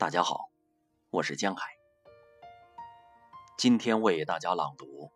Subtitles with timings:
[0.00, 0.50] 大家好，
[1.10, 1.76] 我是江海。
[3.58, 4.86] 今天为大家朗读《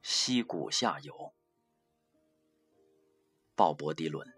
[0.00, 1.12] 溪谷下游》，
[3.56, 4.32] 鲍勃·迪伦。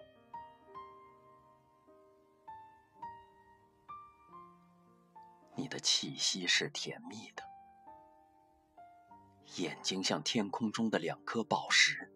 [5.55, 7.43] 你的气息是甜蜜的，
[9.57, 12.11] 眼睛像天空中的两颗宝石，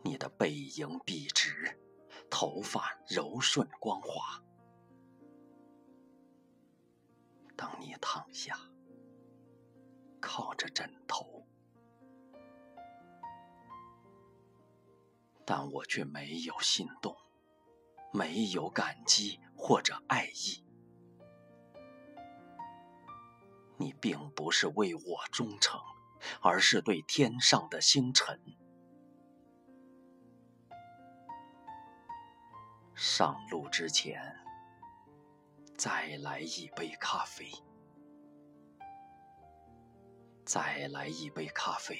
[0.00, 1.78] 你的背影笔直。
[2.34, 4.42] 头发柔顺光滑。
[7.54, 8.58] 当你躺下，
[10.18, 11.46] 靠着枕头，
[15.44, 17.14] 但我却没有心动，
[18.14, 20.64] 没有感激或者爱意。
[23.76, 25.78] 你并不是为我忠诚，
[26.40, 28.40] 而是对天上的星辰。
[33.04, 34.22] 上路之前，
[35.76, 37.50] 再来一杯咖啡，
[40.44, 41.98] 再来一杯咖啡，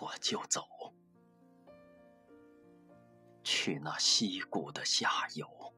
[0.00, 0.62] 我就走，
[3.42, 5.74] 去那溪谷的下游。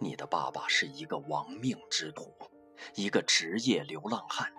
[0.00, 2.34] 你的爸爸是一个亡命之徒，
[2.96, 4.52] 一个职业流浪汉。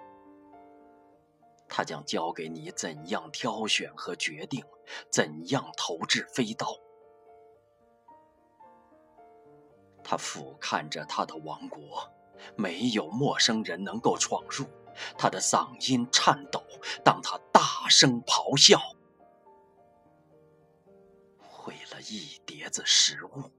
[1.76, 4.64] 他将教给你怎样挑选和决定，
[5.10, 6.68] 怎样投掷飞刀。
[10.04, 12.08] 他俯瞰着他的王国，
[12.56, 14.68] 没有陌生人能够闯入。
[15.18, 16.64] 他的嗓音颤抖，
[17.04, 18.80] 当他大声咆哮，
[21.66, 23.52] 为了一碟子食物。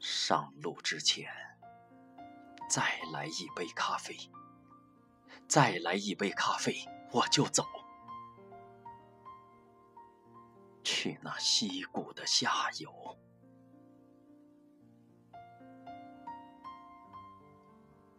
[0.00, 1.47] 上路之前。
[2.68, 4.14] 再来一杯咖啡，
[5.48, 7.64] 再来一杯咖啡，我就走，
[10.84, 13.18] 去那溪谷的下游。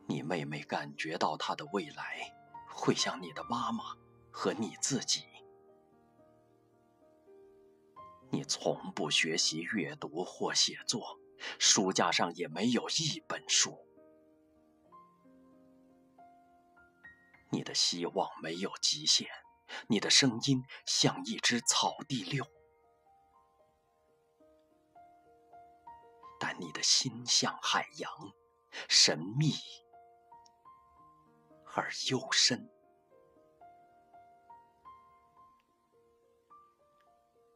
[0.08, 2.34] 你妹妹感觉到她的未来
[2.68, 3.96] 会像你的妈妈
[4.32, 5.26] 和你自己。
[8.32, 11.20] 你从不学习阅读或写作，
[11.60, 13.86] 书架上也没有一本书。
[17.80, 19.26] 希望没有极限，
[19.88, 22.46] 你的声音像一只草地六，
[26.38, 28.12] 但你的心像海洋，
[28.90, 29.54] 神秘
[31.74, 32.70] 而幽深。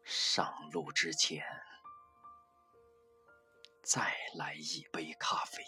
[0.05, 1.45] 上路之前，
[3.83, 5.61] 再来一杯咖啡。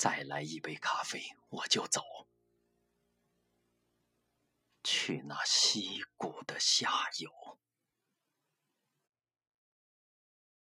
[0.00, 2.26] 再来一杯咖啡，我就走，
[4.82, 7.58] 去那溪谷的下游。